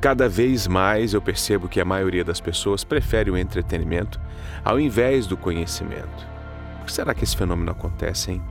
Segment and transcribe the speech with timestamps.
[0.00, 4.20] Cada vez mais eu percebo que a maioria das pessoas prefere o entretenimento
[4.64, 6.26] ao invés do conhecimento.
[6.78, 8.42] Por que será que esse fenômeno acontece, hein?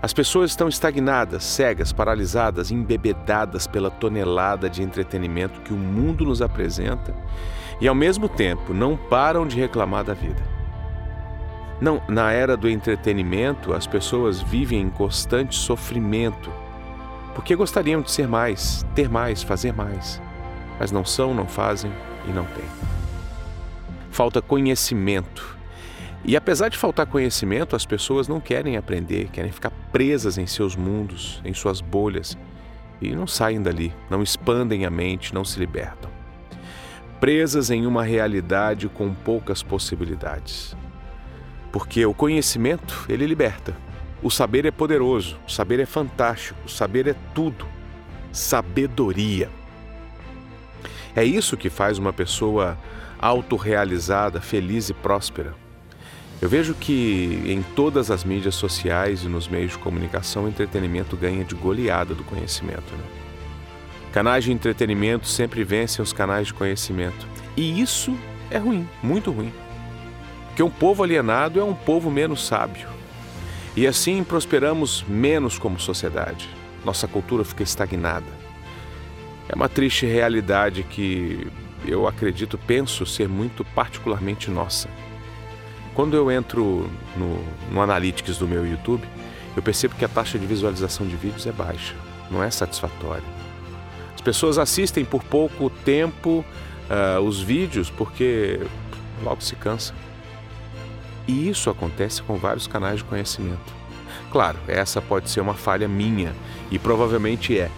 [0.00, 6.40] As pessoas estão estagnadas, cegas, paralisadas, embebedadas pela tonelada de entretenimento que o mundo nos
[6.40, 7.12] apresenta
[7.80, 10.42] e, ao mesmo tempo, não param de reclamar da vida.
[11.80, 16.48] Não, na era do entretenimento, as pessoas vivem em constante sofrimento
[17.34, 20.20] porque gostariam de ser mais, ter mais, fazer mais,
[20.78, 21.92] mas não são, não fazem
[22.26, 22.64] e não têm.
[24.10, 25.56] Falta conhecimento.
[26.24, 30.74] E apesar de faltar conhecimento, as pessoas não querem aprender, querem ficar presas em seus
[30.74, 32.36] mundos, em suas bolhas
[33.00, 36.10] e não saem dali, não expandem a mente, não se libertam.
[37.20, 40.76] Presas em uma realidade com poucas possibilidades.
[41.72, 43.74] Porque o conhecimento, ele liberta.
[44.22, 47.66] O saber é poderoso, o saber é fantástico, o saber é tudo.
[48.32, 49.48] Sabedoria.
[51.18, 52.78] É isso que faz uma pessoa
[53.18, 55.52] autorrealizada, feliz e próspera.
[56.40, 61.16] Eu vejo que em todas as mídias sociais e nos meios de comunicação, o entretenimento
[61.16, 62.94] ganha de goleada do conhecimento.
[62.94, 63.02] Né?
[64.12, 67.26] Canais de entretenimento sempre vencem os canais de conhecimento.
[67.56, 68.16] E isso
[68.48, 69.52] é ruim, muito ruim.
[70.46, 72.86] Porque um povo alienado é um povo menos sábio.
[73.76, 76.48] E assim prosperamos menos como sociedade.
[76.84, 78.37] Nossa cultura fica estagnada.
[79.48, 81.46] É uma triste realidade que
[81.86, 84.88] eu acredito, penso ser muito particularmente nossa.
[85.94, 89.02] Quando eu entro no, no Analytics do meu YouTube,
[89.56, 91.94] eu percebo que a taxa de visualização de vídeos é baixa,
[92.30, 93.24] não é satisfatória.
[94.14, 96.44] As pessoas assistem por pouco tempo
[96.88, 98.60] uh, os vídeos porque
[99.22, 99.94] logo se cansa.
[101.26, 103.78] E isso acontece com vários canais de conhecimento.
[104.30, 106.34] Claro, essa pode ser uma falha minha
[106.70, 107.70] e provavelmente é.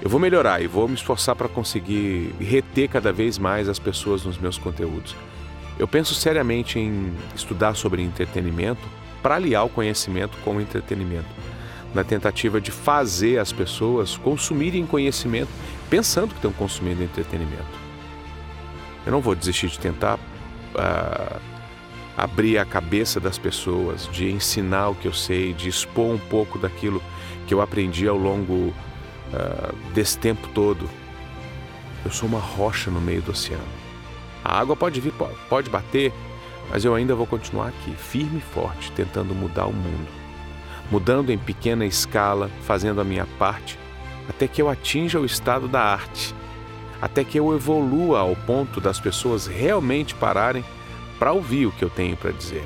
[0.00, 4.24] Eu vou melhorar e vou me esforçar para conseguir reter cada vez mais as pessoas
[4.24, 5.16] nos meus conteúdos.
[5.78, 8.80] Eu penso seriamente em estudar sobre entretenimento
[9.22, 11.28] para aliar o conhecimento com o entretenimento,
[11.92, 15.50] na tentativa de fazer as pessoas consumirem conhecimento
[15.90, 17.88] pensando que estão consumindo entretenimento.
[19.04, 21.40] Eu não vou desistir de tentar uh,
[22.16, 26.58] abrir a cabeça das pessoas, de ensinar o que eu sei, de expor um pouco
[26.58, 27.02] daquilo
[27.46, 28.72] que eu aprendi ao longo
[29.32, 30.88] uh, desse tempo todo.
[32.04, 33.62] Eu sou uma rocha no meio do oceano.
[34.44, 35.12] A água pode vir,
[35.48, 36.12] pode bater,
[36.70, 40.08] mas eu ainda vou continuar aqui, firme e forte, tentando mudar o mundo.
[40.90, 43.78] Mudando em pequena escala, fazendo a minha parte,
[44.28, 46.34] até que eu atinja o estado da arte,
[47.00, 50.64] até que eu evolua ao ponto das pessoas realmente pararem
[51.18, 52.64] para ouvir o que eu tenho para dizer.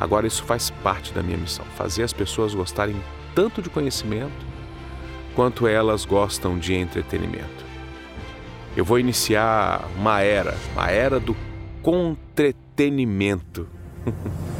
[0.00, 2.96] Agora, isso faz parte da minha missão: fazer as pessoas gostarem
[3.34, 4.53] tanto de conhecimento
[5.34, 7.64] quanto elas gostam de entretenimento.
[8.76, 11.36] Eu vou iniciar uma era, uma era do
[11.82, 13.68] contretenimento.